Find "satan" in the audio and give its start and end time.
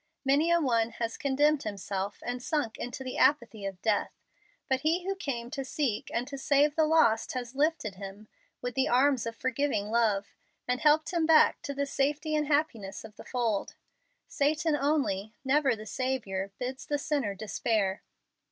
14.27-14.75